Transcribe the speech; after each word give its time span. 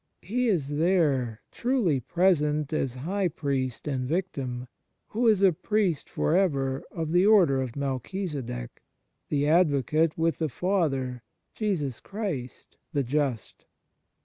He 0.23 0.47
is 0.47 0.69
there 0.77 1.41
truly 1.51 1.99
present 1.99 2.73
as 2.73 2.95
High 2.95 3.27
Priest 3.27 3.87
and 3.87 4.07
Victim, 4.07 4.67
who 5.09 5.27
is 5.27 5.43
a 5.43 5.53
Priest 5.53 6.09
for 6.09 6.35
ever 6.35 6.81
of 6.89 7.11
the 7.11 7.27
Order 7.27 7.61
of 7.61 7.75
Melchisedech: 7.75 8.81
the 9.29 9.47
Advocate 9.47 10.17
with 10.17 10.39
the 10.39 10.49
Father, 10.49 11.21
Jesus 11.53 11.99
Christ 11.99 12.77
the 12.91 13.03
just. 13.03 13.67